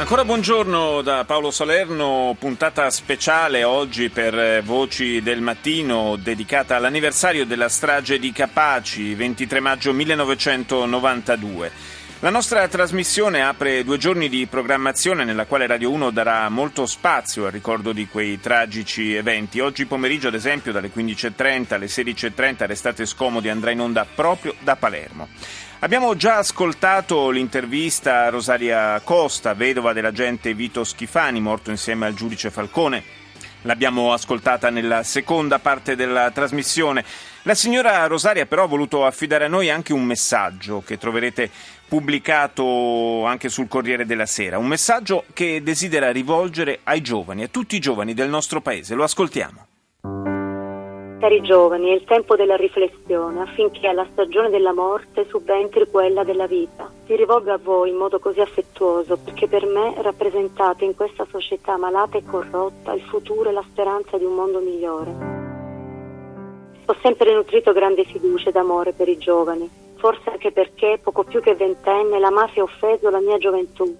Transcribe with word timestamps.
Ancora 0.00 0.24
buongiorno 0.24 1.02
da 1.02 1.24
Paolo 1.26 1.50
Salerno, 1.50 2.34
puntata 2.38 2.88
speciale 2.88 3.64
oggi 3.64 4.08
per 4.08 4.34
eh, 4.34 4.62
Voci 4.62 5.20
del 5.20 5.42
Mattino 5.42 6.16
dedicata 6.16 6.74
all'anniversario 6.74 7.44
della 7.44 7.68
strage 7.68 8.18
di 8.18 8.32
Capaci, 8.32 9.14
23 9.14 9.60
maggio 9.60 9.92
1992. 9.92 11.99
La 12.22 12.28
nostra 12.28 12.68
trasmissione 12.68 13.42
apre 13.42 13.82
due 13.82 13.96
giorni 13.96 14.28
di 14.28 14.46
programmazione 14.46 15.24
nella 15.24 15.46
quale 15.46 15.66
Radio 15.66 15.90
1 15.90 16.10
darà 16.10 16.46
molto 16.50 16.84
spazio 16.84 17.46
al 17.46 17.50
ricordo 17.50 17.92
di 17.92 18.08
quei 18.08 18.38
tragici 18.38 19.14
eventi. 19.14 19.58
Oggi 19.58 19.86
pomeriggio, 19.86 20.28
ad 20.28 20.34
esempio, 20.34 20.70
dalle 20.70 20.90
15.30 20.94 21.72
alle 21.72 21.86
16.30 21.86 22.66
Restate 22.66 23.06
Scomodi 23.06 23.48
andrà 23.48 23.70
in 23.70 23.80
onda 23.80 24.04
proprio 24.04 24.54
da 24.58 24.76
Palermo. 24.76 25.28
Abbiamo 25.78 26.14
già 26.14 26.36
ascoltato 26.36 27.30
l'intervista 27.30 28.24
a 28.24 28.28
Rosaria 28.28 29.00
Costa, 29.00 29.54
vedova 29.54 29.94
dell'agente 29.94 30.52
Vito 30.52 30.84
Schifani, 30.84 31.40
morto 31.40 31.70
insieme 31.70 32.04
al 32.04 32.12
giudice 32.12 32.50
Falcone. 32.50 33.02
L'abbiamo 33.62 34.12
ascoltata 34.12 34.70
nella 34.70 35.02
seconda 35.02 35.58
parte 35.58 35.94
della 35.94 36.30
trasmissione. 36.30 37.04
La 37.42 37.54
signora 37.54 38.06
Rosaria 38.06 38.46
però 38.46 38.64
ha 38.64 38.66
voluto 38.66 39.04
affidare 39.04 39.46
a 39.46 39.48
noi 39.48 39.70
anche 39.70 39.92
un 39.92 40.04
messaggio 40.04 40.82
che 40.84 40.96
troverete 40.96 41.50
pubblicato 41.90 43.24
anche 43.24 43.48
sul 43.48 43.66
Corriere 43.66 44.06
della 44.06 44.24
Sera, 44.24 44.58
un 44.58 44.68
messaggio 44.68 45.24
che 45.32 45.60
desidera 45.60 46.12
rivolgere 46.12 46.78
ai 46.84 47.00
giovani, 47.00 47.42
a 47.42 47.48
tutti 47.48 47.74
i 47.74 47.80
giovani 47.80 48.14
del 48.14 48.28
nostro 48.28 48.60
paese. 48.60 48.94
Lo 48.94 49.02
ascoltiamo. 49.02 49.66
Cari 51.18 51.42
giovani, 51.42 51.90
è 51.90 51.94
il 51.94 52.04
tempo 52.04 52.36
della 52.36 52.54
riflessione 52.54 53.42
affinché 53.42 53.88
alla 53.88 54.06
stagione 54.12 54.50
della 54.50 54.72
morte 54.72 55.26
subentri 55.28 55.90
quella 55.90 56.22
della 56.22 56.46
vita. 56.46 56.88
Mi 57.08 57.16
rivolgo 57.16 57.52
a 57.52 57.58
voi 57.58 57.90
in 57.90 57.96
modo 57.96 58.20
così 58.20 58.40
affettuoso 58.40 59.18
perché 59.18 59.48
per 59.48 59.66
me 59.66 59.92
rappresentate 60.00 60.84
in 60.84 60.94
questa 60.94 61.26
società 61.28 61.76
malata 61.76 62.16
e 62.16 62.22
corrotta 62.24 62.92
il 62.92 63.02
futuro 63.02 63.50
e 63.50 63.52
la 63.52 63.64
speranza 63.68 64.16
di 64.16 64.24
un 64.24 64.34
mondo 64.34 64.60
migliore. 64.60 65.10
Ho 66.86 66.96
sempre 67.02 67.34
nutrito 67.34 67.72
grande 67.72 68.04
fiducia 68.04 68.50
ed 68.50 68.56
amore 68.56 68.92
per 68.92 69.08
i 69.08 69.18
giovani, 69.18 69.79
forse 70.00 70.30
anche 70.30 70.50
perché, 70.50 70.98
poco 71.00 71.22
più 71.22 71.40
che 71.40 71.54
ventenne, 71.54 72.18
la 72.18 72.30
mafia 72.30 72.62
ha 72.62 72.64
offeso 72.64 73.10
la 73.10 73.20
mia 73.20 73.36
gioventù. 73.36 73.96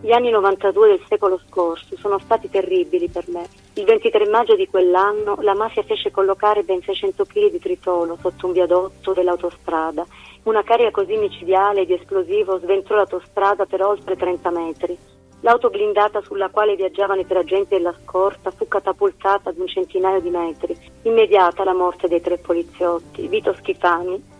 Gli 0.00 0.12
anni 0.12 0.30
92 0.30 0.86
del 0.86 1.04
secolo 1.08 1.40
scorso 1.48 1.96
sono 1.96 2.18
stati 2.18 2.48
terribili 2.48 3.08
per 3.08 3.24
me. 3.28 3.46
Il 3.74 3.84
23 3.84 4.28
maggio 4.28 4.54
di 4.54 4.68
quell'anno 4.68 5.38
la 5.40 5.54
mafia 5.54 5.82
fece 5.82 6.10
collocare 6.10 6.62
ben 6.62 6.80
600 6.80 7.24
kg 7.24 7.50
di 7.50 7.58
tritolo 7.58 8.16
sotto 8.20 8.46
un 8.46 8.52
viadotto 8.52 9.12
dell'autostrada. 9.12 10.06
Una 10.44 10.62
carica 10.62 10.90
così 10.90 11.16
micidiale 11.16 11.80
e 11.80 11.86
di 11.86 11.94
esplosivo 11.94 12.58
sventrò 12.58 12.96
l'autostrada 12.96 13.64
per 13.64 13.82
oltre 13.82 14.14
30 14.14 14.50
metri. 14.50 14.98
L'auto 15.40 15.70
blindata 15.70 16.20
sulla 16.20 16.50
quale 16.50 16.76
viaggiavano 16.76 17.20
i 17.20 17.26
tre 17.26 17.38
agenti 17.38 17.74
della 17.74 17.94
scorta 18.04 18.50
fu 18.50 18.68
catapultata 18.68 19.50
ad 19.50 19.58
un 19.58 19.66
centinaio 19.66 20.20
di 20.20 20.30
metri. 20.30 20.76
Immediata 21.02 21.64
la 21.64 21.74
morte 21.74 22.08
dei 22.08 22.20
tre 22.20 22.38
poliziotti, 22.38 23.26
Vito 23.26 23.54
Schifani 23.54 24.33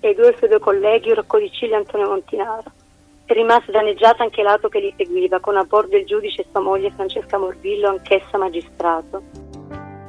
e 0.00 0.10
i 0.10 0.14
due 0.14 0.34
suoi 0.36 0.48
due 0.48 0.58
colleghi, 0.58 1.14
Rocco 1.14 1.38
Di 1.38 1.50
Ciglia 1.50 1.74
e 1.74 1.78
Antonio 1.78 2.08
Montinaro. 2.08 2.64
È 3.24 3.32
rimasta 3.32 3.72
danneggiata 3.72 4.22
anche 4.22 4.42
l'auto 4.42 4.68
che 4.68 4.80
li 4.80 4.94
seguiva, 4.96 5.40
con 5.40 5.56
a 5.56 5.64
bordo 5.64 5.96
il 5.96 6.06
giudice 6.06 6.42
e 6.42 6.46
sua 6.50 6.60
moglie 6.60 6.90
Francesca 6.92 7.36
Morvillo, 7.36 7.88
anch'essa 7.88 8.38
magistrato. 8.38 9.22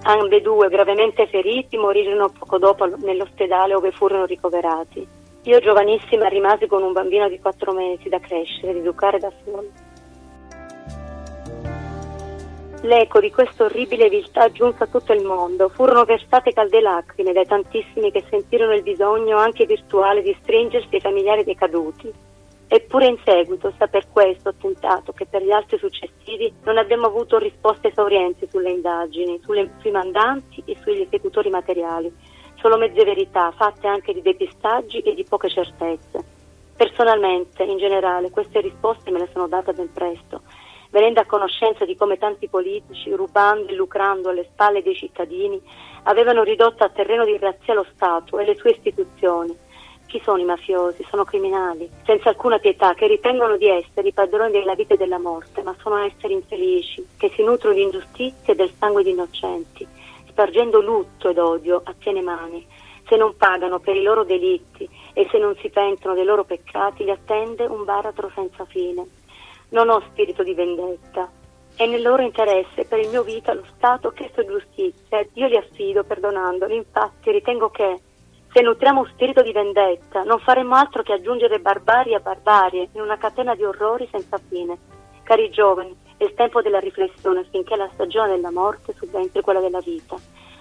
Ambedue, 0.03 0.69
gravemente 0.69 1.28
feriti, 1.28 1.78
morirono 1.78 2.29
poco 2.29 2.57
dopo 2.57 2.85
nell'ospedale 2.85 3.73
dove 3.73 3.91
furono 3.91 4.25
ricoverati. 4.25 5.05
Io, 5.44 5.59
giovanissima, 5.59 6.28
rimasi 6.28 6.67
con 6.67 6.83
un 6.83 6.94
bambino 6.94 7.28
di 7.28 7.39
quattro 7.39 7.73
mesi 7.73 8.07
da 8.07 8.19
crescere, 8.19 8.72
ed 8.72 8.78
educare 8.78 9.19
da 9.19 9.31
sola. 9.44 9.63
L'eco 12.81 13.19
di 13.19 13.29
questa 13.29 13.66
orribile 13.66 14.07
viltà 14.07 14.50
giunse 14.51 14.84
a 14.84 14.88
tutto 14.88 15.12
il 15.12 15.25
mondo. 15.25 15.67
Furono 15.67 16.06
versate 16.06 16.53
calde 16.53 16.79
lacrime 16.79 17.34
dai 17.34 17.45
tantissimi 17.45 18.09
che 18.09 18.23
sentirono 18.29 18.73
il 18.73 18.84
bisogno 18.84 19.38
anche 19.38 19.66
virtuale 19.66 20.22
di 20.22 20.35
stringersi 20.41 20.95
ai 20.95 21.01
familiari 21.01 21.44
dei 21.44 21.56
caduti. 21.56 22.09
Eppure 22.72 23.07
in 23.07 23.17
seguito, 23.25 23.72
sta 23.75 23.88
per 23.88 24.07
questo 24.09 24.50
attentato 24.50 25.12
che 25.12 25.25
per 25.25 25.44
gli 25.44 25.51
altri 25.51 25.78
successivi 25.78 26.53
non 26.63 26.78
abbiamo 26.78 27.07
avuto 27.07 27.38
risposte 27.38 27.90
esaurienti 27.90 28.47
sulle 28.50 28.69
indagini, 28.69 29.41
sulle, 29.44 29.72
sui 29.79 29.91
mandanti 29.91 30.61
e 30.66 30.78
sugli 30.81 31.01
esecutori 31.01 31.50
materiali, 31.50 32.16
solo 32.61 32.78
mezze 32.78 33.03
verità 33.03 33.51
fatte 33.57 33.88
anche 33.88 34.13
di 34.13 34.22
depistaggi 34.22 35.00
e 35.00 35.16
di 35.16 35.25
poche 35.28 35.50
certezze. 35.50 36.23
Personalmente, 36.78 37.63
in 37.63 37.78
generale, 37.78 38.29
queste 38.29 38.61
risposte 38.61 39.11
me 39.11 39.19
le 39.19 39.29
sono 39.34 39.47
date 39.47 39.73
ben 39.73 39.91
presto, 39.91 40.44
venendo 40.89 41.19
a 41.19 41.25
conoscenza 41.25 41.85
di 41.85 41.95
come 41.95 42.17
tanti 42.17 42.47
politici, 42.47 43.11
rubando 43.11 43.72
e 43.72 43.75
lucrando 43.75 44.29
alle 44.29 44.47
spalle 44.51 44.81
dei 44.81 44.95
cittadini, 44.95 45.61
avevano 46.03 46.44
ridotto 46.44 46.83
a 46.83 46.89
terreno 46.89 47.25
di 47.25 47.38
razzia 47.38 47.73
lo 47.73 47.85
Stato 47.94 48.39
e 48.39 48.45
le 48.45 48.55
sue 48.55 48.72
istituzioni 48.72 49.67
chi 50.09 50.19
sono 50.23 50.41
i 50.41 50.44
mafiosi? 50.44 51.05
Sono 51.07 51.23
criminali, 51.23 51.88
senza 52.03 52.29
alcuna 52.29 52.57
pietà, 52.57 52.95
che 52.95 53.05
ritengono 53.05 53.57
di 53.57 53.67
essere 53.67 54.07
i 54.07 54.11
padroni 54.11 54.51
della 54.51 54.73
vita 54.73 54.95
e 54.95 54.97
della 54.97 55.19
morte, 55.19 55.61
ma 55.61 55.75
sono 55.81 55.97
esseri 55.97 56.33
infelici, 56.33 57.05
che 57.16 57.31
si 57.35 57.44
nutrono 57.44 57.75
di 57.75 57.83
ingiustizie 57.83 58.53
e 58.53 58.55
del 58.55 58.73
sangue 58.78 59.03
di 59.03 59.11
innocenti, 59.11 59.88
spargendo 60.28 60.81
lutto 60.81 61.29
ed 61.29 61.38
odio 61.38 61.81
a 61.85 61.94
piene 61.95 62.22
mani. 62.22 62.66
Se 63.07 63.16
non 63.17 63.38
pagano 63.38 63.79
per 63.79 63.95
i 63.95 64.01
loro 64.01 64.23
delitti 64.23 64.89
e 65.13 65.28
se 65.29 65.38
non 65.38 65.55
si 65.57 65.69
pentono 65.69 66.16
dei 66.16 66.25
loro 66.25 66.44
peccati, 66.44 67.03
li 67.03 67.11
attende 67.11 67.66
un 67.66 67.83
baratro 67.83 68.31
senza 68.33 68.66
fine. 68.66 69.19
Non 69.69 69.90
ho 69.90 70.02
spirito 70.09 70.44
di 70.44 70.53
vendetta. 70.53 71.30
È 71.75 71.85
nel 71.85 72.02
loro 72.02 72.22
interesse, 72.24 72.85
per 72.85 73.00
il 73.00 73.09
mio 73.09 73.24
vita, 73.24 73.53
lo 73.53 73.63
Stato 73.75 74.09
ha 74.09 74.13
chiesto 74.13 74.46
giustizia 74.46 75.25
io 75.34 75.47
li 75.47 75.56
affido 75.56 76.03
perdonandoli. 76.03 76.75
Infatti 76.75 77.31
ritengo 77.31 77.69
che 77.69 78.02
se 78.52 78.62
nutriamo 78.62 79.06
spirito 79.06 79.44
di 79.44 79.52
vendetta, 79.52 80.24
non 80.24 80.40
faremo 80.40 80.75
altro 80.75 81.03
che 81.03 81.13
aggiungere 81.13 81.59
barbarie 81.59 82.16
a 82.16 82.19
barbarie 82.19 82.90
in 82.94 83.02
una 83.02 83.18
catena 83.18 83.53
di 83.53 83.63
orrori 83.63 84.08
senza 84.12 84.40
fine. 84.50 84.78
Cari 85.24 85.52
giovani, 85.52 85.96
è 86.18 86.24
il 86.24 86.34
tempo 86.34 86.62
della 86.62 86.79
riflessione 86.79 87.41
affinché 87.41 87.75
la 87.75 87.90
stagione 87.94 88.35
della 88.35 88.52
morte 88.52 88.96
subentri 88.97 89.41
quella 89.41 89.62
della 89.62 89.81
vita. 89.81 90.18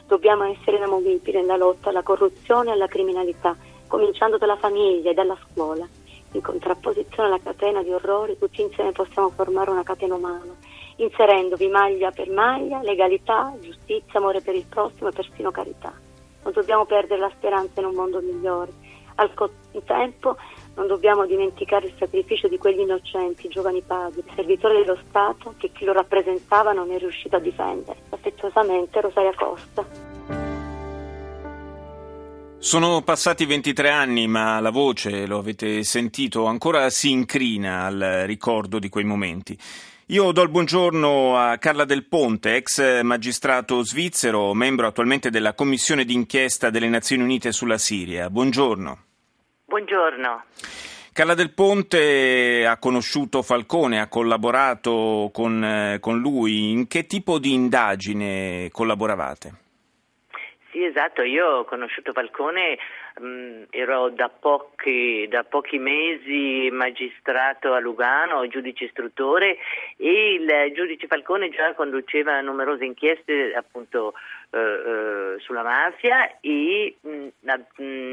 Dobbiamo 0.07 0.45
essere 0.45 0.77
inamovibili 0.77 1.39
nella 1.39 1.57
lotta 1.57 1.89
alla 1.89 2.03
corruzione 2.03 2.69
e 2.69 2.73
alla 2.73 2.87
criminalità, 2.87 3.57
cominciando 3.87 4.37
dalla 4.37 4.57
famiglia 4.57 5.11
e 5.11 5.15
dalla 5.15 5.37
scuola. 5.51 5.87
In 6.33 6.43
contrapposizione 6.43 7.29
alla 7.29 7.41
catena 7.43 7.83
di 7.83 7.93
orrori, 7.93 8.39
tutti 8.39 8.63
insieme 8.63 8.93
possiamo 8.93 9.31
formare 9.31 9.71
una 9.71 9.83
catena 9.83 10.15
umana, 10.15 10.55
inserendovi 10.97 11.69
maglia 11.69 12.11
per 12.11 12.31
maglia, 12.31 12.83
legalità, 12.83 13.55
giustizia, 13.61 14.19
amore 14.19 14.41
per 14.41 14.55
il 14.55 14.67
prossimo 14.67 15.09
e 15.09 15.13
persino 15.13 15.51
carità 15.51 16.07
non 16.49 16.53
dobbiamo 16.53 16.87
perdere 16.87 17.21
la 17.21 17.33
speranza 17.37 17.81
in 17.81 17.87
un 17.87 17.95
mondo 17.95 18.21
migliore. 18.21 18.73
Al 19.17 19.35
contempo 19.35 20.37
non 20.77 20.87
dobbiamo 20.87 21.27
dimenticare 21.27 21.87
il 21.87 21.95
sacrificio 21.99 22.47
di 22.49 22.57
quegli 22.57 22.81
innocenti, 22.81 23.49
giovani 23.49 23.83
padri, 23.83 24.23
servitori 24.35 24.79
dello 24.79 24.99
Stato 25.09 25.55
che 25.59 25.71
chi 25.73 25.85
lo 25.85 25.93
rappresentava 25.93 26.73
non 26.73 26.91
è 26.93 26.99
riuscito 26.99 27.37
a 27.37 27.41
difendere. 27.41 27.99
Affettuosamente 28.11 29.01
Rosaria 29.01 29.35
Costa. 29.35 30.08
Sono 32.61 33.03
passati 33.03 33.47
23 33.47 33.89
anni, 33.89 34.27
ma 34.27 34.59
la 34.59 34.71
voce, 34.71 35.27
lo 35.27 35.39
avete 35.39 35.85
sentito, 35.85 36.47
ancora 36.47 36.91
si 36.91 37.11
incrina 37.11 37.85
al 37.85 38.25
ricordo 38.27 38.81
di 38.81 38.89
quei 38.89 39.05
momenti. 39.05 39.57
Io 40.07 40.33
do 40.33 40.43
il 40.43 40.49
buongiorno 40.49 41.39
a 41.39 41.57
Carla 41.59 41.85
Del 41.85 42.07
Ponte, 42.07 42.57
ex 42.57 43.03
magistrato 43.03 43.85
svizzero, 43.85 44.53
membro 44.55 44.89
attualmente 44.89 45.31
della 45.31 45.55
Commissione 45.55 46.05
d'inchiesta 46.05 46.69
delle 46.69 46.89
Nazioni 46.89 47.23
Unite 47.23 47.53
sulla 47.53 47.79
Siria. 47.79 48.29
Buongiorno. 48.29 48.99
Buongiorno. 49.65 50.45
Carla 51.13 51.35
Del 51.35 51.53
Ponte 51.53 52.67
ha 52.67 52.77
conosciuto 52.79 53.43
Falcone, 53.43 54.01
ha 54.01 54.09
collaborato 54.09 55.31
con, 55.33 55.97
con 56.01 56.19
lui. 56.19 56.71
In 56.73 56.89
che 56.89 57.07
tipo 57.07 57.39
di 57.39 57.53
indagine 57.53 58.69
collaboravate? 58.73 59.68
Sì, 60.71 60.85
esatto, 60.85 61.23
io 61.23 61.47
ho 61.47 61.65
conosciuto 61.65 62.13
Falcone, 62.13 62.77
mh, 63.21 63.63
ero 63.71 64.11
da 64.11 64.29
pochi, 64.29 65.27
da 65.27 65.43
pochi, 65.43 65.79
mesi 65.79 66.69
magistrato 66.71 67.73
a 67.73 67.79
Lugano, 67.79 68.47
giudice 68.49 68.85
istruttore 68.85 69.57
e 69.97 70.35
il 70.35 70.73
giudice 70.75 71.07
Falcone 71.07 71.49
già 71.49 71.73
conduceva 71.73 72.39
numerose 72.43 72.85
inchieste 72.85 73.55
appunto 73.55 74.13
eh, 74.51 74.59
eh, 74.59 75.39
sulla 75.39 75.63
mafia 75.63 76.39
e 76.41 76.97
mh, 77.01 77.29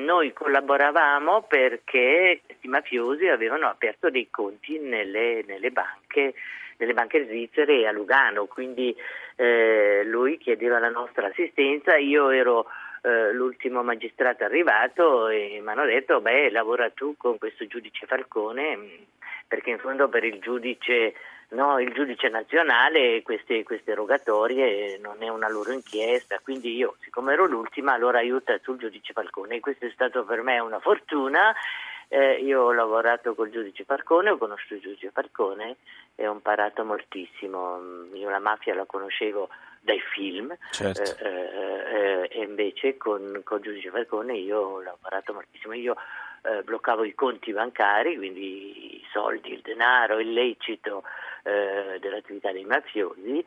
noi 0.05 0.31
collaboravamo 0.31 1.41
perché 1.43 2.39
questi 2.45 2.69
mafiosi 2.69 3.27
avevano 3.27 3.67
aperto 3.67 4.09
dei 4.09 4.29
conti 4.29 4.79
nelle, 4.79 5.43
nelle 5.45 5.71
banche 5.71 6.33
nelle 6.77 6.93
banche 6.93 7.25
svizzere 7.25 7.87
a 7.87 7.91
Lugano, 7.91 8.45
quindi 8.45 8.95
eh, 9.35 10.03
lui 10.05 10.37
chiedeva 10.37 10.79
la 10.79 10.89
nostra 10.89 11.27
assistenza, 11.27 11.95
io 11.97 12.29
ero 12.29 12.65
eh, 13.01 13.33
l'ultimo 13.33 13.83
magistrato 13.83 14.43
arrivato 14.43 15.27
e 15.27 15.59
mi 15.61 15.69
hanno 15.69 15.85
detto 15.85 16.21
beh 16.21 16.49
lavora 16.49 16.89
tu 16.89 17.15
con 17.17 17.37
questo 17.37 17.67
giudice 17.67 18.07
Falcone 18.07 18.75
mm, 18.75 18.87
perché 19.47 19.69
in 19.69 19.77
fondo 19.77 20.09
per 20.09 20.23
il 20.23 20.39
giudice, 20.39 21.13
no, 21.49 21.79
il 21.79 21.93
giudice 21.93 22.29
nazionale 22.29 23.21
queste, 23.21 23.63
queste 23.63 23.93
rogatorie 23.93 24.97
non 24.97 25.21
è 25.21 25.29
una 25.29 25.49
loro 25.49 25.71
inchiesta, 25.71 26.39
quindi 26.41 26.75
io 26.75 26.95
siccome 27.01 27.33
ero 27.33 27.45
l'ultima 27.45 27.93
allora 27.93 28.19
aiuta 28.19 28.57
tu 28.59 28.73
il 28.73 28.79
giudice 28.79 29.13
Falcone. 29.13 29.55
E 29.55 29.59
questo 29.59 29.85
è 29.85 29.91
stato 29.91 30.23
per 30.23 30.41
me 30.41 30.59
una 30.59 30.79
fortuna 30.79 31.53
eh, 32.07 32.35
io 32.41 32.63
ho 32.63 32.71
lavorato 32.71 33.33
col 33.35 33.49
giudice 33.49 33.83
Falcone, 33.83 34.29
ho 34.29 34.37
conosciuto 34.37 34.75
il 34.75 34.81
giudice 34.81 35.11
Falcone 35.11 35.77
e 36.15 36.27
ho 36.27 36.33
imparato 36.33 36.83
moltissimo. 36.83 37.77
Mm, 37.77 38.15
io 38.15 38.29
la 38.29 38.39
mafia 38.39 38.75
la 38.75 38.85
conoscevo 38.85 39.49
dai 39.81 39.99
film 40.13 40.55
certo. 40.71 41.23
eh, 41.23 41.29
eh, 41.29 42.27
e 42.31 42.43
invece 42.43 42.97
con, 42.97 43.41
con, 43.43 43.57
il 43.57 43.63
giudice 43.63 43.89
Falcone 43.89 44.35
io 44.37 44.59
ho 44.59 44.81
lavorato 44.81 45.33
moltissimo. 45.33 45.73
Io 45.73 45.95
eh, 46.43 46.61
bloccavo 46.63 47.03
i 47.03 47.15
conti 47.15 47.51
bancari, 47.51 48.15
quindi 48.17 48.95
i 48.95 49.05
soldi, 49.11 49.53
il 49.53 49.61
denaro 49.61 50.19
illecito 50.19 51.03
eh, 51.43 51.97
dell'attività 51.99 52.51
dei 52.51 52.65
mafiosi 52.65 53.43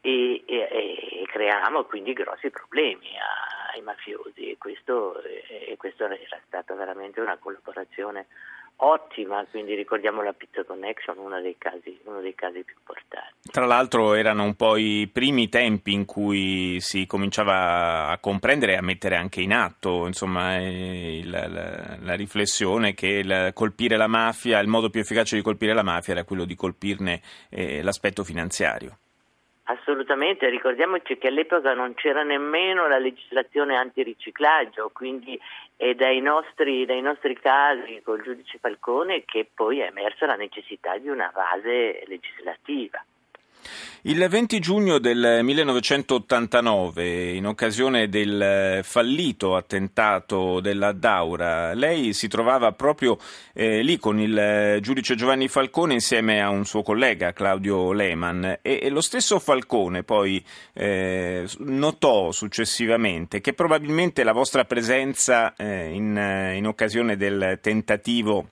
e, 0.00 0.42
e, 0.44 0.68
e 0.70 1.24
creavamo 1.26 1.84
quindi 1.84 2.12
grossi 2.12 2.50
problemi 2.50 3.08
a, 3.18 3.63
ai 3.74 3.82
mafiosi 3.82 4.50
e 4.50 4.56
questo, 4.58 5.20
e 5.22 5.74
questo 5.76 6.04
era 6.04 6.16
stata 6.46 6.74
veramente 6.74 7.20
una 7.20 7.36
collaborazione 7.36 8.26
ottima, 8.76 9.44
quindi 9.50 9.74
ricordiamo 9.74 10.22
la 10.22 10.32
Pizza 10.32 10.64
Connection, 10.64 11.18
uno 11.18 11.40
dei, 11.40 11.56
casi, 11.56 11.98
uno 12.04 12.20
dei 12.20 12.34
casi 12.34 12.64
più 12.64 12.74
importanti. 12.76 13.32
Tra 13.50 13.66
l'altro 13.66 14.14
erano 14.14 14.42
un 14.42 14.54
po' 14.54 14.76
i 14.76 15.08
primi 15.12 15.48
tempi 15.48 15.92
in 15.92 16.04
cui 16.04 16.80
si 16.80 17.06
cominciava 17.06 18.08
a 18.08 18.18
comprendere 18.18 18.72
e 18.72 18.76
a 18.76 18.82
mettere 18.82 19.16
anche 19.16 19.40
in 19.40 19.52
atto 19.52 20.06
insomma, 20.06 20.56
il, 20.56 21.30
la, 21.30 21.98
la, 22.00 22.14
riflessione 22.14 22.94
che 22.94 23.06
il, 23.06 23.50
colpire 23.54 23.96
la 23.96 24.08
mafia, 24.08 24.58
il 24.58 24.68
modo 24.68 24.90
più 24.90 25.00
efficace 25.00 25.36
di 25.36 25.42
colpire 25.42 25.72
la 25.72 25.84
mafia 25.84 26.14
era 26.14 26.24
quello 26.24 26.44
di 26.44 26.56
colpirne 26.56 27.20
eh, 27.50 27.82
l'aspetto 27.82 28.24
finanziario. 28.24 28.98
Assolutamente, 29.66 30.50
ricordiamoci 30.50 31.16
che 31.16 31.28
all'epoca 31.28 31.72
non 31.72 31.94
c'era 31.94 32.22
nemmeno 32.22 32.86
la 32.86 32.98
legislazione 32.98 33.76
antiriciclaggio, 33.76 34.90
quindi 34.92 35.40
è 35.74 35.94
dai 35.94 36.20
nostri, 36.20 36.84
dai 36.84 37.00
nostri 37.00 37.38
casi 37.38 38.02
col 38.04 38.22
giudice 38.22 38.58
Falcone 38.58 39.24
che 39.24 39.48
poi 39.54 39.78
è 39.78 39.86
emersa 39.86 40.26
la 40.26 40.36
necessità 40.36 40.98
di 40.98 41.08
una 41.08 41.30
base 41.32 42.04
legislativa. 42.06 43.02
Il 44.02 44.26
20 44.28 44.58
giugno 44.60 44.98
del 44.98 45.40
1989, 45.42 47.32
in 47.32 47.46
occasione 47.46 48.10
del 48.10 48.80
fallito 48.82 49.56
attentato 49.56 50.60
della 50.60 50.92
Daura, 50.92 51.72
lei 51.72 52.12
si 52.12 52.28
trovava 52.28 52.72
proprio 52.72 53.16
eh, 53.54 53.82
lì 53.82 53.98
con 53.98 54.20
il 54.20 54.78
giudice 54.82 55.14
Giovanni 55.14 55.48
Falcone 55.48 55.94
insieme 55.94 56.42
a 56.42 56.50
un 56.50 56.66
suo 56.66 56.82
collega, 56.82 57.32
Claudio 57.32 57.92
Lehmann, 57.92 58.44
e, 58.44 58.60
e 58.82 58.90
lo 58.90 59.00
stesso 59.00 59.38
Falcone 59.38 60.02
poi 60.02 60.44
eh, 60.74 61.48
notò 61.60 62.30
successivamente 62.30 63.40
che 63.40 63.54
probabilmente 63.54 64.22
la 64.22 64.32
vostra 64.32 64.66
presenza 64.66 65.54
eh, 65.56 65.94
in, 65.94 66.52
in 66.56 66.66
occasione 66.66 67.16
del 67.16 67.58
tentativo 67.62 68.48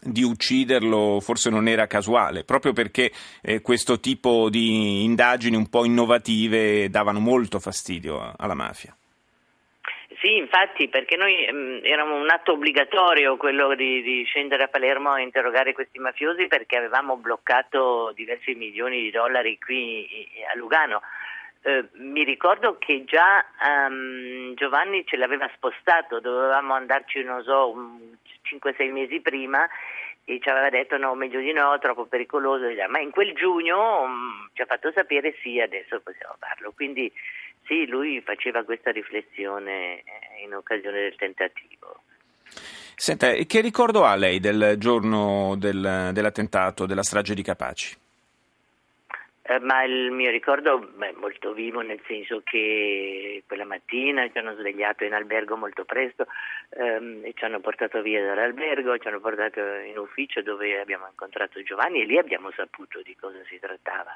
di 0.00 0.22
ucciderlo 0.22 1.20
forse 1.20 1.50
non 1.50 1.68
era 1.68 1.86
casuale, 1.86 2.44
proprio 2.44 2.72
perché 2.72 3.10
eh, 3.42 3.60
questo 3.60 4.00
tipo 4.00 4.48
di 4.48 5.04
indagini 5.04 5.56
un 5.56 5.68
po' 5.68 5.84
innovative 5.84 6.88
davano 6.88 7.20
molto 7.20 7.60
fastidio 7.60 8.34
alla 8.36 8.54
mafia. 8.54 8.96
Sì, 10.22 10.36
infatti, 10.36 10.88
perché 10.88 11.16
noi 11.16 11.44
ehm, 11.44 11.80
eravamo 11.82 12.14
un 12.14 12.30
atto 12.30 12.52
obbligatorio 12.52 13.36
quello 13.36 13.74
di, 13.74 14.02
di, 14.02 14.22
scendere 14.24 14.62
a 14.62 14.68
Palermo 14.68 15.10
a 15.10 15.20
interrogare 15.20 15.72
questi 15.72 15.98
mafiosi 15.98 16.46
perché 16.46 16.76
avevamo 16.76 17.16
bloccato 17.16 18.12
diversi 18.14 18.54
milioni 18.54 19.02
di 19.02 19.10
dollari 19.10 19.58
qui 19.58 20.06
a 20.52 20.56
Lugano. 20.56 21.02
Eh, 21.64 21.88
mi 21.94 22.24
ricordo 22.24 22.76
che 22.78 23.04
già 23.04 23.44
um, 23.88 24.52
Giovanni 24.54 25.06
ce 25.06 25.16
l'aveva 25.16 25.48
spostato, 25.54 26.18
dovevamo 26.18 26.74
andarci, 26.74 27.22
non 27.22 27.42
so, 27.44 27.70
un 27.70 28.16
5-6 28.42 28.90
mesi 28.90 29.20
prima 29.20 29.68
e 30.24 30.40
ci 30.40 30.48
aveva 30.48 30.70
detto 30.70 30.96
no, 30.96 31.14
meglio 31.14 31.38
di 31.38 31.52
no, 31.52 31.78
troppo 31.78 32.06
pericoloso, 32.06 32.66
ma 32.88 32.98
in 32.98 33.10
quel 33.10 33.32
giugno 33.34 34.02
um, 34.02 34.50
ci 34.54 34.62
ha 34.62 34.66
fatto 34.66 34.90
sapere 34.92 35.36
sì, 35.40 35.60
adesso 35.60 36.00
possiamo 36.00 36.34
farlo. 36.38 36.72
Quindi 36.74 37.10
sì, 37.64 37.86
lui 37.86 38.20
faceva 38.22 38.64
questa 38.64 38.90
riflessione 38.90 39.98
eh, 39.98 40.44
in 40.44 40.54
occasione 40.54 41.00
del 41.00 41.16
tentativo. 41.16 42.02
Senta, 42.96 43.32
che 43.32 43.60
ricordo 43.60 44.04
ha 44.04 44.16
lei 44.16 44.40
del 44.40 44.74
giorno 44.78 45.54
del, 45.56 46.10
dell'attentato, 46.12 46.86
della 46.86 47.02
strage 47.02 47.34
di 47.34 47.42
Capaci? 47.42 48.01
Eh, 49.44 49.58
ma 49.58 49.82
il 49.82 50.12
mio 50.12 50.30
ricordo 50.30 50.88
è 51.00 51.12
molto 51.16 51.52
vivo 51.52 51.80
nel 51.80 52.00
senso 52.06 52.42
che 52.44 53.42
quella 53.44 53.64
mattina 53.64 54.30
ci 54.30 54.38
hanno 54.38 54.54
svegliato 54.54 55.02
in 55.02 55.14
albergo 55.14 55.56
molto 55.56 55.84
presto 55.84 56.28
ehm, 56.70 57.22
e 57.24 57.32
ci 57.34 57.44
hanno 57.44 57.58
portato 57.58 58.02
via 58.02 58.24
dall'albergo, 58.24 58.96
ci 58.98 59.08
hanno 59.08 59.18
portato 59.18 59.58
in 59.60 59.98
ufficio 59.98 60.42
dove 60.42 60.78
abbiamo 60.78 61.08
incontrato 61.10 61.60
Giovanni 61.64 62.02
e 62.02 62.04
lì 62.04 62.18
abbiamo 62.18 62.52
saputo 62.52 63.02
di 63.02 63.16
cosa 63.16 63.42
si 63.48 63.58
trattava. 63.58 64.14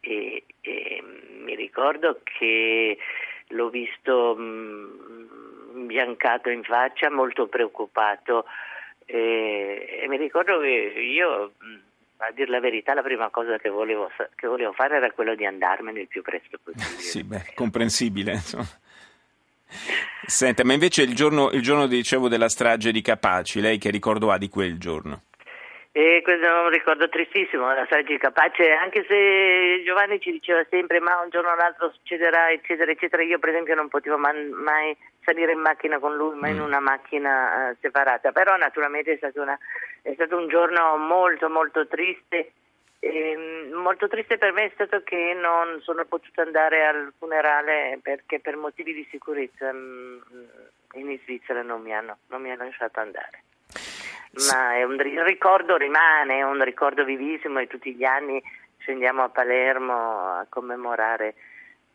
E, 0.00 0.44
e 0.62 1.02
mi 1.40 1.54
ricordo 1.54 2.20
che 2.22 2.96
l'ho 3.48 3.68
visto 3.68 4.34
mh, 4.34 5.74
imbiancato 5.74 6.48
in 6.48 6.62
faccia, 6.62 7.10
molto 7.10 7.48
preoccupato 7.48 8.46
e, 9.04 10.00
e 10.00 10.08
mi 10.08 10.16
ricordo 10.16 10.58
che 10.60 10.68
io... 10.68 11.52
Mh, 11.58 11.92
a 12.18 12.30
dire 12.32 12.50
la 12.50 12.60
verità, 12.60 12.94
la 12.94 13.02
prima 13.02 13.28
cosa 13.30 13.58
che 13.58 13.68
volevo, 13.68 14.10
che 14.34 14.46
volevo 14.46 14.72
fare 14.72 14.96
era 14.96 15.10
quello 15.12 15.34
di 15.34 15.44
andarmene 15.44 16.00
il 16.00 16.08
più 16.08 16.22
presto 16.22 16.58
possibile. 16.62 17.00
sì, 17.00 17.22
beh, 17.22 17.52
comprensibile. 17.54 18.40
Senta, 20.26 20.64
ma 20.64 20.72
invece 20.72 21.02
il 21.02 21.14
giorno, 21.14 21.50
il 21.50 21.62
giorno 21.62 21.86
dicevo, 21.86 22.28
della 22.28 22.48
strage 22.48 22.92
di 22.92 23.02
Capaci, 23.02 23.60
lei 23.60 23.78
che 23.78 23.90
ricordo 23.90 24.30
ha 24.30 24.38
di 24.38 24.48
quel 24.48 24.78
giorno? 24.78 25.22
E 25.96 26.22
questo 26.24 26.44
è 26.44 26.60
un 26.60 26.70
ricordo 26.70 27.08
tristissimo, 27.08 27.72
la 27.72 27.84
strage 27.84 28.14
di 28.14 28.18
Capace, 28.18 28.72
anche 28.72 29.04
se 29.06 29.80
Giovanni 29.84 30.18
ci 30.18 30.32
diceva 30.32 30.66
sempre 30.68 30.98
ma 30.98 31.20
un 31.20 31.30
giorno 31.30 31.52
o 31.52 31.54
l'altro 31.54 31.92
succederà, 31.92 32.50
eccetera, 32.50 32.90
eccetera. 32.90 33.22
Io 33.22 33.38
per 33.38 33.50
esempio 33.50 33.76
non 33.76 33.86
potevo 33.86 34.18
man- 34.18 34.50
mai 34.50 34.96
salire 35.22 35.52
in 35.52 35.60
macchina 35.60 36.00
con 36.00 36.16
lui, 36.16 36.34
ma 36.34 36.48
in 36.48 36.58
mm. 36.58 36.64
una 36.64 36.80
macchina 36.80 37.70
uh, 37.70 37.76
separata. 37.80 38.32
Però 38.32 38.56
naturalmente 38.56 39.12
è 39.12 39.16
stato, 39.18 39.40
una, 39.40 39.56
è 40.02 40.12
stato, 40.14 40.36
un 40.36 40.48
giorno 40.48 40.96
molto 40.96 41.48
molto 41.48 41.86
triste. 41.86 42.54
E, 42.98 43.70
molto 43.72 44.08
triste 44.08 44.36
per 44.36 44.50
me 44.50 44.64
è 44.64 44.70
stato 44.74 45.00
che 45.04 45.32
non 45.40 45.80
sono 45.82 46.04
potuta 46.06 46.42
andare 46.42 46.86
al 46.86 47.12
funerale 47.16 48.00
perché 48.02 48.40
per 48.40 48.56
motivi 48.56 48.94
di 48.94 49.06
sicurezza 49.12 49.72
mh, 49.72 50.24
mm, 50.34 51.00
in 51.08 51.20
Svizzera 51.22 51.62
non 51.62 51.82
mi 51.82 51.94
hanno, 51.94 52.18
non 52.30 52.42
mi 52.42 52.50
hanno 52.50 52.64
lasciato 52.64 52.98
andare 52.98 53.43
ma 54.50 54.84
un, 54.84 54.94
il 55.04 55.22
ricordo 55.24 55.76
rimane, 55.76 56.38
è 56.38 56.42
un 56.42 56.62
ricordo 56.62 57.04
vivissimo 57.04 57.58
e 57.58 57.66
tutti 57.66 57.94
gli 57.94 58.04
anni 58.04 58.42
scendiamo 58.78 59.22
a 59.22 59.28
Palermo 59.28 59.92
a 59.92 60.46
commemorare 60.48 61.34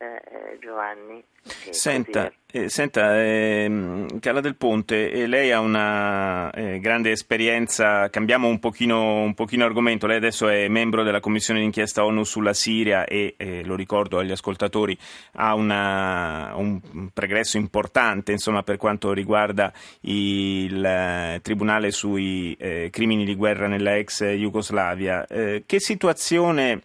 eh, 0.00 0.06
eh 0.06 0.58
Giovanni. 0.60 1.22
Senta, 1.70 2.30
eh, 2.50 2.68
senta 2.68 3.18
eh, 3.18 4.06
Cala 4.20 4.40
del 4.40 4.56
Ponte, 4.56 5.10
eh, 5.10 5.26
lei 5.26 5.52
ha 5.52 5.60
una 5.60 6.50
eh, 6.50 6.80
grande 6.80 7.12
esperienza, 7.12 8.10
cambiamo 8.10 8.48
un 8.48 8.58
pochino, 8.58 9.22
un 9.22 9.34
pochino, 9.34 9.64
argomento, 9.64 10.06
lei 10.06 10.16
adesso 10.16 10.48
è 10.48 10.68
membro 10.68 11.02
della 11.02 11.20
commissione 11.20 11.60
d'inchiesta 11.60 12.04
ONU 12.04 12.24
sulla 12.24 12.52
Siria 12.52 13.04
e, 13.04 13.34
lo 13.64 13.74
ricordo 13.74 14.18
agli 14.18 14.30
ascoltatori, 14.32 14.96
ha 15.34 15.54
una, 15.54 16.52
un 16.56 17.10
pregresso 17.12 17.56
importante 17.56 18.32
insomma, 18.32 18.62
per 18.62 18.76
quanto 18.76 19.12
riguarda 19.12 19.72
il 20.02 21.38
Tribunale 21.42 21.90
sui 21.90 22.56
crimini 22.90 23.24
di 23.24 23.34
guerra 23.34 23.66
nella 23.66 23.96
ex 23.96 24.24
Jugoslavia. 24.24 25.26
che 25.26 25.80
situazione 25.80 26.80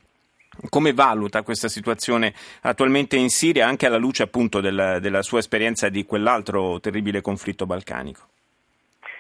come 0.70 0.94
valuta 0.94 1.44
questa 1.44 1.68
situazione 1.68 2.34
attualmente 2.62 3.16
in 3.16 3.30
Siria, 3.30 3.68
anche 3.68 3.86
alla 3.86 3.98
luce 3.98 4.24
appunto 4.24 4.62
della, 4.62 5.00
della 5.00 5.22
sua 5.22 5.40
esperienza 5.40 5.90
di 5.90 6.06
quell'altro 6.06 6.80
terribile 6.80 7.22
conflitto 7.22 7.66
balcanico? 7.66 8.22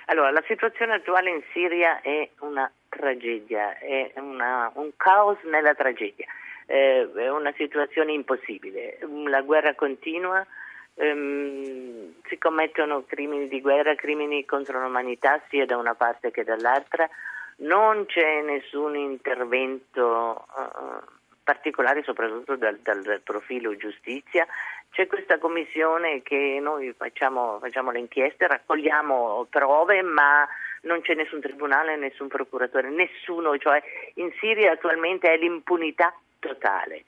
Allora, 0.08 0.30
la 0.32 0.44
situazione 0.46 0.94
attuale 0.94 1.32
in 1.32 1.42
Siria 1.52 2.02
è 2.02 2.30
una 2.40 2.72
tragedia, 2.90 3.78
è 3.80 4.14
una, 4.18 4.72
un 4.76 4.92
caos 4.96 5.38
nella 5.44 5.74
tragedia, 5.74 6.28
eh, 6.68 7.10
è 7.16 7.30
una 7.30 7.52
situazione 7.58 8.12
impossibile, 8.12 9.00
la 9.26 9.42
guerra 9.42 9.74
continua, 9.74 10.46
ehm, 10.94 12.14
si 12.28 12.38
commettono 12.38 13.04
crimini 13.08 13.48
di 13.48 13.62
guerra, 13.62 13.96
crimini 13.96 14.46
contro 14.46 14.80
l'umanità 14.80 15.42
sia 15.50 15.66
da 15.66 15.78
una 15.78 15.96
parte 15.96 16.30
che 16.30 16.44
dall'altra, 16.44 17.10
non 17.58 18.06
c'è 18.06 18.42
nessun 18.42 18.96
intervento 18.96 20.46
uh, 20.56 21.04
particolare 21.46 22.02
soprattutto 22.04 22.56
dal, 22.56 22.80
dal, 22.80 23.22
profilo 23.24 23.78
giustizia. 23.78 24.46
C'è 24.90 25.06
questa 25.08 25.38
commissione 25.38 26.24
che 26.24 26.58
noi 26.60 26.92
facciamo, 26.98 27.60
facciamo 27.60 27.92
le 27.92 28.00
inchieste, 28.00 28.48
raccogliamo 28.48 29.46
prove, 29.50 30.02
ma 30.02 30.48
non 30.82 31.02
c'è 31.02 31.14
nessun 31.14 31.42
tribunale, 31.42 31.96
nessun 31.98 32.28
procuratore, 32.28 32.90
nessuno, 32.90 33.58
cioè 33.58 33.82
in 34.16 34.32
Siria 34.40 34.72
attualmente 34.72 35.32
è 35.32 35.38
l'impunità 35.38 36.14
totale. 36.40 37.04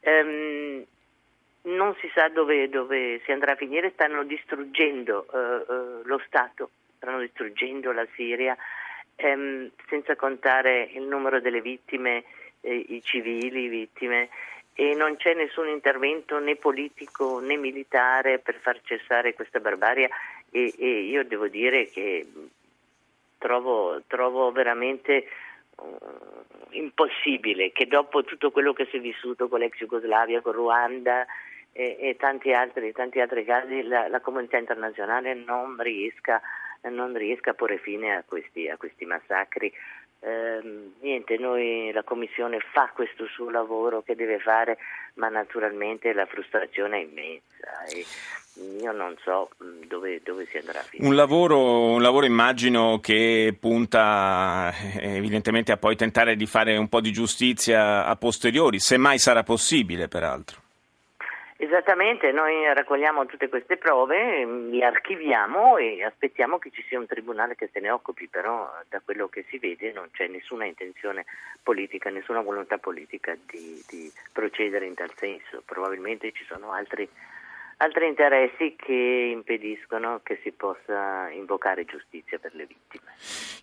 Um, 0.00 0.84
non 1.64 1.94
si 2.00 2.10
sa 2.14 2.28
dove, 2.28 2.68
dove, 2.68 3.20
si 3.24 3.30
andrà 3.30 3.52
a 3.52 3.56
finire, 3.56 3.90
stanno 3.92 4.24
distruggendo 4.24 5.26
uh, 5.30 5.72
uh, 5.72 6.02
lo 6.04 6.20
Stato, 6.26 6.70
stanno 6.96 7.20
distruggendo 7.20 7.92
la 7.92 8.06
Siria, 8.14 8.56
um, 9.16 9.70
senza 9.88 10.16
contare 10.16 10.88
il 10.94 11.02
numero 11.02 11.40
delle 11.40 11.60
vittime 11.60 12.24
eh, 12.62 12.84
i 12.88 13.02
civili 13.02 13.68
vittime 13.68 14.30
e 14.74 14.94
non 14.94 15.16
c'è 15.16 15.34
nessun 15.34 15.68
intervento 15.68 16.38
né 16.38 16.56
politico 16.56 17.40
né 17.40 17.56
militare 17.56 18.38
per 18.38 18.58
far 18.60 18.80
cessare 18.82 19.34
questa 19.34 19.60
barbarie. 19.60 20.08
E, 20.50 20.72
e 20.78 21.00
io 21.02 21.24
devo 21.24 21.48
dire 21.48 21.88
che 21.88 22.26
trovo, 23.38 24.02
trovo 24.06 24.50
veramente 24.52 25.26
uh, 25.76 26.44
impossibile 26.70 27.72
che 27.72 27.86
dopo 27.86 28.22
tutto 28.24 28.50
quello 28.50 28.72
che 28.72 28.86
si 28.90 28.96
è 28.96 29.00
vissuto 29.00 29.48
con 29.48 29.60
l'ex 29.60 29.76
Jugoslavia, 29.76 30.40
con 30.40 30.52
Ruanda 30.52 31.26
e, 31.72 31.96
e 32.00 32.16
tanti, 32.16 32.52
altri, 32.52 32.92
tanti 32.92 33.20
altri 33.20 33.44
casi 33.44 33.82
la, 33.82 34.08
la 34.08 34.20
comunità 34.20 34.58
internazionale 34.58 35.34
non 35.34 35.76
riesca, 35.78 36.40
non 36.82 37.14
riesca, 37.14 37.50
a 37.50 37.54
porre 37.54 37.78
fine 37.78 38.14
a 38.14 38.22
questi, 38.26 38.68
a 38.68 38.76
questi 38.76 39.04
massacri 39.04 39.72
eh, 40.24 40.90
niente, 41.00 41.36
noi 41.36 41.90
la 41.92 42.04
Commissione 42.04 42.60
fa 42.72 42.90
questo 42.94 43.26
suo 43.26 43.50
lavoro 43.50 44.02
che 44.02 44.14
deve 44.14 44.38
fare, 44.38 44.78
ma 45.14 45.28
naturalmente 45.28 46.12
la 46.12 46.26
frustrazione 46.26 46.98
è 46.98 47.02
immensa 47.02 47.84
e 47.90 48.04
io 48.80 48.92
non 48.92 49.16
so 49.24 49.50
mm, 49.64 49.82
dove, 49.88 50.20
dove 50.22 50.46
si 50.46 50.58
andrà. 50.58 50.84
Un 50.98 51.16
lavoro, 51.16 51.86
un 51.86 52.02
lavoro 52.02 52.24
immagino 52.26 53.00
che 53.00 53.56
punta 53.58 54.72
eh, 55.00 55.16
evidentemente 55.16 55.72
a 55.72 55.76
poi 55.76 55.96
tentare 55.96 56.36
di 56.36 56.46
fare 56.46 56.76
un 56.76 56.88
po' 56.88 57.00
di 57.00 57.10
giustizia 57.10 58.06
a 58.06 58.14
posteriori, 58.14 58.78
se 58.78 58.96
mai 58.98 59.18
sarà 59.18 59.42
possibile 59.42 60.06
peraltro. 60.06 60.61
Esattamente, 61.62 62.32
noi 62.32 62.64
raccogliamo 62.74 63.24
tutte 63.26 63.48
queste 63.48 63.76
prove, 63.76 64.44
le 64.44 64.84
archiviamo 64.84 65.76
e 65.76 66.02
aspettiamo 66.02 66.58
che 66.58 66.72
ci 66.72 66.82
sia 66.88 66.98
un 66.98 67.06
tribunale 67.06 67.54
che 67.54 67.70
se 67.72 67.78
ne 67.78 67.88
occupi, 67.88 68.26
però 68.26 68.68
da 68.88 69.00
quello 69.00 69.28
che 69.28 69.44
si 69.48 69.58
vede 69.58 69.92
non 69.92 70.08
c'è 70.10 70.26
nessuna 70.26 70.64
intenzione 70.64 71.24
politica, 71.62 72.10
nessuna 72.10 72.40
volontà 72.40 72.78
politica 72.78 73.36
di, 73.46 73.80
di 73.88 74.12
procedere 74.32 74.86
in 74.86 74.94
tal 74.94 75.12
senso, 75.14 75.62
probabilmente 75.64 76.32
ci 76.32 76.44
sono 76.46 76.72
altri 76.72 77.08
altri 77.82 78.06
interessi 78.06 78.76
che 78.76 79.30
impediscono 79.32 80.20
che 80.22 80.38
si 80.42 80.52
possa 80.52 81.28
invocare 81.30 81.84
giustizia 81.84 82.38
per 82.38 82.54
le 82.54 82.66
vittime. 82.66 83.10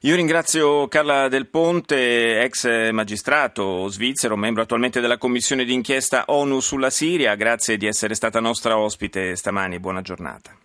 Io 0.02 0.16
ringrazio 0.16 0.88
Carla 0.90 1.30
Del 1.30 1.48
Ponte, 1.48 2.42
ex 2.42 2.92
magistrato 2.92 3.88
svizzero, 3.88 4.36
membro 4.36 4.62
attualmente 4.62 5.00
della 5.00 5.18
commissione 5.18 5.64
d'inchiesta 5.64 6.26
ONU 6.28 6.60
sulla 6.60 6.90
Siria. 6.90 7.36
Grazie 7.36 7.78
di 7.78 7.88
essere 7.88 8.14
stata 8.14 8.42
nostra 8.42 8.78
ospite 8.78 9.36
stamani. 9.36 9.80
Buona 9.80 10.02
giornata. 10.02 10.59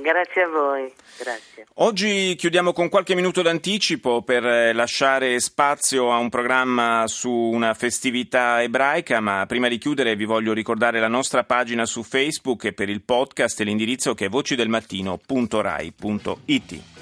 Grazie 0.00 0.42
a 0.42 0.48
voi. 0.48 0.92
Grazie. 1.18 1.66
Oggi 1.74 2.34
chiudiamo 2.36 2.72
con 2.72 2.88
qualche 2.88 3.14
minuto 3.14 3.42
d'anticipo 3.42 4.22
per 4.22 4.44
eh, 4.44 4.72
lasciare 4.72 5.38
spazio 5.38 6.12
a 6.12 6.18
un 6.18 6.28
programma 6.28 7.04
su 7.06 7.30
una 7.30 7.74
festività 7.74 8.60
ebraica, 8.62 9.20
ma 9.20 9.46
prima 9.46 9.68
di 9.68 9.78
chiudere 9.78 10.16
vi 10.16 10.24
voglio 10.24 10.52
ricordare 10.52 10.98
la 10.98 11.06
nostra 11.08 11.44
pagina 11.44 11.86
su 11.86 12.02
Facebook 12.02 12.64
e 12.64 12.72
per 12.72 12.88
il 12.88 13.02
podcast 13.02 13.60
l'indirizzo 13.60 14.14
che 14.14 14.24
è 14.26 14.28
vocidelmattino.rai.it. 14.28 16.93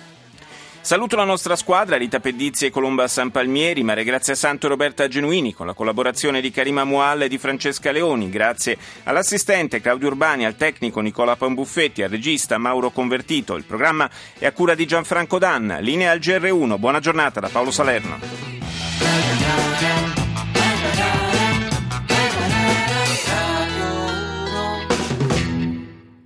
Saluto 0.83 1.15
la 1.15 1.23
nostra 1.23 1.55
squadra, 1.55 1.97
Rita 1.97 2.19
Pedizzi 2.19 2.67
e 2.67 2.71
Colomba 2.71 3.07
Sanpalmieri, 3.07 3.85
Mare 3.85 4.03
Grazia 4.03 4.35
Santo 4.35 4.67
e 4.67 4.69
Roberta 4.69 5.07
Genuini, 5.07 5.55
con 5.55 5.65
la 5.65 5.75
collaborazione 5.75 6.41
di 6.41 6.51
Karima 6.51 6.83
Mualla 6.83 7.25
e 7.25 7.29
di 7.29 7.39
Francesca 7.39 7.93
Leoni. 7.93 8.29
Grazie 8.29 8.77
all'assistente 9.05 9.81
Claudio 9.81 10.09
Urbani, 10.09 10.45
al 10.45 10.57
tecnico 10.57 11.01
Nicola 11.01 11.37
Pambuffetti, 11.37 12.03
al 12.03 12.11
regista 12.11 12.59
Mauro 12.59 12.91
Convertito. 12.91 13.55
Il 13.55 13.65
programma 13.65 14.11
è 14.37 14.45
a 14.45 14.53
cura 14.53 14.75
di 14.75 14.85
Gianfranco 14.85 15.39
Danna. 15.39 15.79
Linea 15.79 16.11
al 16.11 16.19
GR1. 16.19 16.77
Buona 16.79 16.99
giornata 16.99 17.39
da 17.39 17.49
Paolo 17.49 17.71
Salerno. 17.71 18.82